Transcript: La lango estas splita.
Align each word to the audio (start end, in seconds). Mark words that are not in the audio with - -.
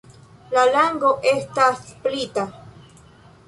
La 0.53 0.63
lango 0.75 1.11
estas 1.33 1.85
splita. 1.93 2.51